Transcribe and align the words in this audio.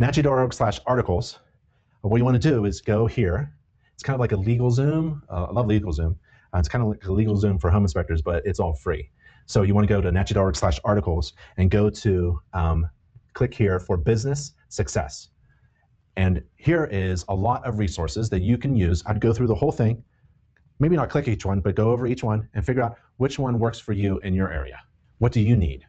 NACHI.org 0.00 0.54
slash 0.54 0.80
articles. 0.86 1.40
What 2.00 2.16
you 2.16 2.24
want 2.24 2.40
to 2.40 2.48
do 2.50 2.64
is 2.64 2.80
go 2.80 3.06
here. 3.06 3.52
It's 3.92 4.02
kind 4.02 4.14
of 4.14 4.20
like 4.20 4.32
a 4.32 4.36
LegalZoom. 4.36 5.20
Uh, 5.28 5.44
I 5.44 5.52
love 5.52 5.66
LegalZoom. 5.66 6.16
Uh, 6.54 6.58
it's 6.58 6.70
kind 6.70 6.82
of 6.82 6.88
like 6.88 7.04
a 7.04 7.08
LegalZoom 7.08 7.60
for 7.60 7.70
home 7.70 7.84
inspectors, 7.84 8.22
but 8.22 8.42
it's 8.46 8.58
all 8.58 8.72
free. 8.72 9.10
So 9.44 9.60
you 9.60 9.74
want 9.74 9.86
to 9.86 9.92
go 9.92 10.00
to 10.00 10.10
NACHI.org 10.10 10.56
slash 10.56 10.80
articles 10.84 11.34
and 11.58 11.70
go 11.70 11.90
to 11.90 12.40
um, 12.54 12.88
click 13.34 13.52
here 13.52 13.78
for 13.78 13.98
business 13.98 14.54
success. 14.70 15.28
And 16.16 16.42
here 16.56 16.86
is 16.86 17.26
a 17.28 17.34
lot 17.34 17.66
of 17.66 17.78
resources 17.78 18.30
that 18.30 18.40
you 18.40 18.56
can 18.56 18.74
use. 18.74 19.02
I'd 19.04 19.20
go 19.20 19.34
through 19.34 19.48
the 19.48 19.54
whole 19.54 19.72
thing, 19.72 20.02
maybe 20.78 20.96
not 20.96 21.10
click 21.10 21.28
each 21.28 21.44
one, 21.44 21.60
but 21.60 21.74
go 21.74 21.90
over 21.90 22.06
each 22.06 22.24
one 22.24 22.48
and 22.54 22.64
figure 22.64 22.82
out 22.82 22.96
which 23.18 23.38
one 23.38 23.58
works 23.58 23.78
for 23.78 23.92
you 23.92 24.18
in 24.20 24.32
your 24.32 24.50
area. 24.50 24.80
What 25.18 25.32
do 25.32 25.40
you 25.40 25.56
need? 25.56 25.84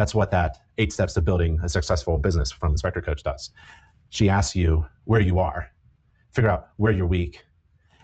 That's 0.00 0.14
what 0.14 0.30
that 0.30 0.56
eight 0.78 0.94
steps 0.94 1.12
to 1.12 1.20
building 1.20 1.60
a 1.62 1.68
successful 1.68 2.16
business 2.16 2.50
from 2.50 2.70
Inspector 2.70 3.02
Coach 3.02 3.22
does. 3.22 3.50
She 4.08 4.30
asks 4.30 4.56
you 4.56 4.86
where 5.04 5.20
you 5.20 5.38
are, 5.38 5.70
figure 6.32 6.48
out 6.48 6.68
where 6.78 6.90
you're 6.90 7.06
weak, 7.06 7.44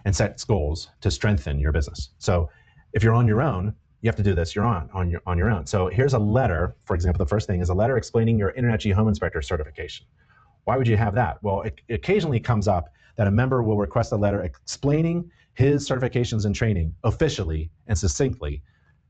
and 0.05 0.15
set 0.15 0.45
goals 0.47 0.91
to 1.01 1.11
strengthen 1.11 1.59
your 1.59 1.73
business. 1.73 2.11
So 2.19 2.51
if 2.93 3.03
you're 3.03 3.15
on 3.15 3.27
your 3.27 3.41
own, 3.41 3.75
you 4.03 4.09
have 4.09 4.17
to 4.17 4.23
do 4.23 4.35
this. 4.35 4.55
You're 4.55 4.67
on 4.67 4.91
on 4.93 5.09
your 5.09 5.23
on 5.25 5.39
your 5.39 5.51
own. 5.51 5.65
So 5.67 5.89
here's 5.89 6.13
a 6.13 6.19
letter. 6.19 6.77
For 6.85 6.95
example, 6.95 7.25
the 7.25 7.31
first 7.31 7.47
thing 7.47 7.63
is 7.63 7.71
a 7.71 7.75
letter 7.75 7.97
explaining 7.97 8.39
your 8.39 8.53
InterNACHI 8.53 8.93
Home 8.93 9.09
Inspector 9.09 9.41
certification. 9.41 10.05
Why 10.65 10.77
would 10.77 10.87
you 10.87 10.99
have 10.99 11.15
that? 11.15 11.43
Well, 11.43 11.63
it 11.63 11.81
occasionally 11.89 12.41
comes 12.41 12.69
up 12.69 12.93
that 13.17 13.27
a 13.27 13.31
member 13.31 13.63
will 13.63 13.79
request 13.79 14.13
a 14.13 14.17
letter 14.17 14.43
explaining 14.43 15.31
his 15.55 15.89
certifications 15.89 16.45
and 16.45 16.55
training 16.55 16.95
officially 17.05 17.71
and 17.87 17.97
succinctly 17.97 18.63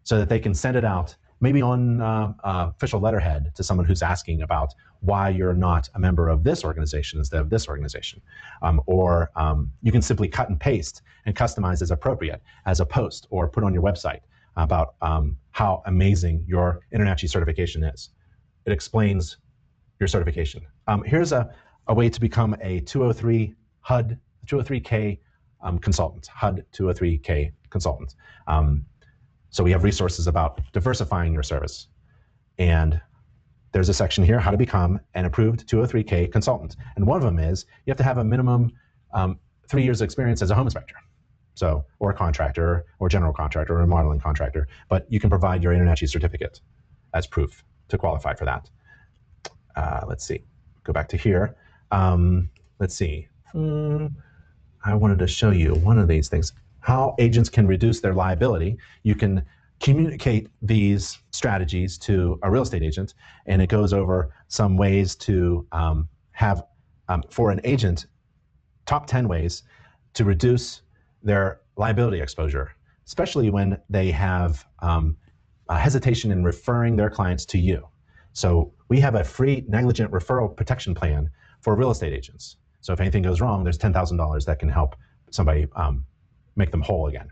so 0.05 0.19
that 0.19 0.29
they 0.29 0.39
can 0.39 0.55
send 0.55 0.77
it 0.77 0.85
out 0.85 1.17
maybe 1.41 1.61
on 1.63 2.01
uh, 2.01 2.33
uh, 2.45 2.71
official 2.75 3.01
letterhead 3.01 3.53
to 3.55 3.63
someone 3.63 3.87
who's 3.87 4.03
asking 4.03 4.43
about 4.43 4.75
why 5.01 5.29
you're 5.29 5.55
not 5.55 5.89
a 5.95 5.99
member 5.99 6.29
of 6.29 6.43
this 6.43 6.65
organization 6.65 7.19
instead 7.19 7.41
of 7.41 7.51
this 7.51 7.69
organization. 7.69 8.21
Um, 8.63 8.81
or 8.87 9.31
um, 9.37 9.71
you 9.83 9.93
can 9.93 10.03
simply 10.03 10.29
cut 10.29 10.49
and 10.49 10.59
paste 10.59 11.03
and 11.27 11.37
customize 11.37 11.83
as 11.83 11.91
appropriate 11.91 12.43
as 12.65 12.81
a 12.81 12.87
post 12.87 13.27
or 13.31 13.49
put 13.49 13.65
on 13.65 13.75
your 13.75 13.83
website 13.83 14.21
about 14.57 14.95
um, 15.03 15.37
how 15.51 15.83
amazing 15.87 16.43
your 16.47 16.81
InterNACHI 16.95 17.29
certification 17.29 17.85
is. 17.85 18.11
It 18.65 18.73
explains 18.73 19.37
your 20.01 20.09
certification. 20.09 20.63
Um, 20.87 21.03
here's 21.05 21.33
a, 21.33 21.51
a 21.89 21.95
way 21.95 22.09
to 22.09 22.21
become 22.21 22.57
a 22.63 22.81
203 22.81 23.55
HUD, 23.81 24.19
203K 24.47 25.19
um, 25.63 25.79
consultant, 25.79 26.27
HUD 26.29 26.65
203K 26.73 27.53
consultant. 27.71 28.15
Um, 28.47 28.85
so 29.57 29.65
we 29.65 29.71
have 29.71 29.85
resources 29.85 30.27
about 30.27 30.61
diversifying 30.75 31.33
your 31.33 31.43
service. 31.43 31.89
And 32.59 33.01
there's 33.73 33.89
a 33.89 33.95
section 33.95 34.23
here, 34.23 34.39
how 34.39 34.51
to 34.51 34.59
become 34.59 35.01
an 35.15 35.25
approved 35.25 35.67
203K 35.67 36.31
consultant. 36.31 36.77
And 36.95 37.07
one 37.07 37.17
of 37.17 37.23
them 37.23 37.39
is 37.39 37.65
you 37.87 37.91
have 37.91 37.97
to 37.97 38.05
have 38.05 38.19
a 38.19 38.25
minimum 38.25 38.71
um, 39.15 39.39
three 39.67 39.83
years 39.83 40.03
experience 40.03 40.43
as 40.43 40.51
a 40.51 40.55
home 40.55 40.67
inspector. 40.67 40.97
So, 41.55 41.87
or 42.01 42.11
a 42.11 42.15
contractor, 42.15 42.85
or 42.99 43.09
general 43.09 43.33
contractor, 43.33 43.79
or 43.79 43.81
a 43.81 43.87
modeling 43.87 44.21
contractor. 44.21 44.69
But 44.91 45.07
you 45.09 45.19
can 45.19 45.31
provide 45.31 45.63
your 45.63 45.73
InterNACHI 45.73 46.11
certificate 46.11 46.61
as 47.15 47.27
proof 47.27 47.65
to 47.89 47.97
qualify 47.97 48.35
for 48.35 48.45
that. 48.45 48.69
Uh, 49.75 50.03
let's 50.07 50.27
see, 50.27 50.45
go 50.85 50.93
back 50.93 51.09
to 51.09 51.17
here. 51.17 51.57
Um, 51.93 52.51
let's 52.79 52.95
see. 52.95 53.29
Hmm, 53.53 54.09
I 54.85 54.95
wanted 54.95 55.19
to 55.21 55.27
show 55.27 55.51
you 55.51 55.77
one 55.77 55.99
of 55.99 56.09
these 56.09 56.29
things 56.29 56.53
how 56.87 57.17
agents 57.19 57.49
can 57.49 57.67
reduce 57.67 58.01
their 58.01 58.15
liability. 58.15 58.79
You 59.03 59.17
can 59.17 59.43
communicate 59.81 60.47
these 60.63 61.19
strategies 61.33 61.99
to 61.99 62.39
a 62.45 62.51
real 62.51 62.63
estate 62.63 62.85
agent, 62.85 63.15
and 63.47 63.61
it 63.61 63.69
goes 63.69 63.93
over 63.93 64.33
some 64.47 64.77
ways 64.77 65.17
to 65.17 65.67
um, 65.73 66.09
have, 66.31 66.63
um, 67.09 67.25
for 67.29 67.51
an 67.51 67.61
agent, 67.65 68.07
top 68.87 69.09
10 69.09 69.27
ways 69.27 69.65
to 70.15 70.25
reduce 70.25 70.83
their 71.25 71.61
liability 71.77 72.21
exposure, 72.21 72.71
especially 73.05 73.51
when 73.51 73.77
they 73.91 74.13
have 74.13 74.65
um, 74.79 75.17
hesitation 75.69 76.31
in 76.31 76.45
referring 76.45 76.95
their 76.95 77.11
clients 77.11 77.45
to 77.47 77.59
you. 77.59 77.85
So 78.33 78.73
we 78.89 79.01
have 79.01 79.17
a 79.17 79.25
free 79.25 79.65
negligent 79.67 80.13
referral 80.13 80.57
protection 80.57 80.95
plan 80.95 81.31
for 81.63 81.75
real 81.75 81.91
estate 81.91 82.13
agents. 82.13 82.59
So 82.81 82.93
if 82.93 83.01
anything 83.01 83.25
goes 83.25 83.41
wrong, 83.41 83.65
there's 83.65 83.77
$10,000 83.77 84.45
that 84.45 84.61
can 84.61 84.69
help 84.69 84.95
somebody 85.33 85.67
um, 85.75 86.05
make 86.57 86.71
them 86.71 86.83
whole 86.83 87.07
again. 87.07 87.31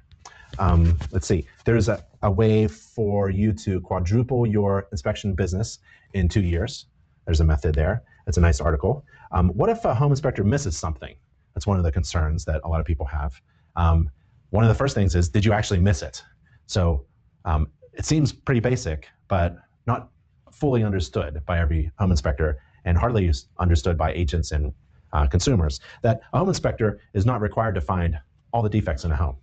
Um, 0.58 0.98
let's 1.10 1.26
see, 1.26 1.46
there's 1.64 1.88
a, 1.88 2.04
a 2.22 2.30
way 2.30 2.68
for 2.68 3.30
you 3.30 3.52
to 3.52 3.80
quadruple 3.80 4.46
your 4.46 4.86
inspection 4.92 5.34
business 5.34 5.80
in 6.12 6.28
two 6.28 6.42
years. 6.42 6.86
There's 7.24 7.40
a 7.40 7.44
method 7.44 7.74
there. 7.74 8.04
It's 8.26 8.36
a 8.36 8.40
nice 8.40 8.60
article. 8.60 9.04
Um, 9.32 9.48
what 9.50 9.68
if 9.68 9.84
a 9.84 9.94
home 9.94 10.12
inspector 10.12 10.44
misses 10.44 10.76
something? 10.76 11.16
That's 11.54 11.66
one 11.66 11.78
of 11.78 11.84
the 11.84 11.92
concerns 11.92 12.44
that 12.44 12.60
a 12.64 12.68
lot 12.68 12.80
of 12.80 12.86
people 12.86 13.06
have. 13.06 13.40
Um, 13.76 14.10
one 14.50 14.62
of 14.62 14.68
the 14.68 14.74
first 14.74 14.94
things 14.94 15.14
is, 15.14 15.28
did 15.28 15.44
you 15.44 15.52
actually 15.52 15.80
miss 15.80 16.02
it? 16.02 16.22
So 16.66 17.04
um, 17.44 17.68
it 17.92 18.04
seems 18.04 18.32
pretty 18.32 18.60
basic, 18.60 19.08
but 19.28 19.56
not 19.86 20.10
fully 20.52 20.84
understood 20.84 21.42
by 21.46 21.58
every 21.58 21.90
home 21.98 22.10
inspector 22.12 22.60
and 22.84 22.96
hardly 22.96 23.32
understood 23.58 23.98
by 23.98 24.12
agents 24.12 24.52
and 24.52 24.72
uh, 25.12 25.26
consumers, 25.26 25.80
that 26.02 26.20
a 26.32 26.38
home 26.38 26.48
inspector 26.48 27.00
is 27.14 27.24
not 27.24 27.40
required 27.40 27.74
to 27.74 27.80
find 27.80 28.18
all 28.54 28.62
the 28.62 28.70
defects 28.70 29.04
in 29.04 29.10
a 29.10 29.16
home. 29.16 29.36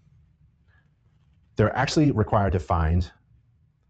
They're 1.58 1.76
actually 1.76 2.12
required 2.12 2.54
to 2.54 2.60
find 2.60 3.12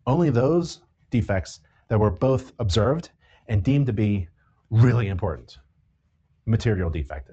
only 0.08 0.32
those 0.32 0.82
defects 1.12 1.60
that 1.88 2.00
were 2.00 2.10
both 2.10 2.52
observed 2.58 3.12
and 3.48 3.64
deemed 3.64 3.86
to 3.86 3.94
be 3.94 4.28
really 4.72 5.10
important. 5.10 5.60
Material 6.48 6.90
defect, 6.90 7.30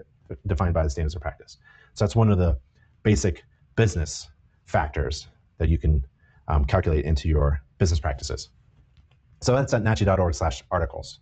defined 0.47 0.75
by 0.75 0.85
the 0.85 0.91
standards 0.91 1.17
of 1.17 1.23
practice. 1.23 1.57
So 1.95 2.05
that's 2.05 2.15
one 2.15 2.31
of 2.31 2.37
the 2.37 2.59
basic 3.03 3.43
business 3.75 4.29
factors 4.67 5.29
that 5.57 5.71
you 5.71 5.79
can 5.79 6.05
um, 6.49 6.67
calculate 6.67 7.07
into 7.07 7.27
your 7.27 7.63
business 7.79 8.01
practices. 8.01 8.51
So 9.41 9.55
that's 9.55 9.73
at 9.73 9.83
nachi.org 9.83 10.35
slash 10.35 10.63
articles. 10.71 11.21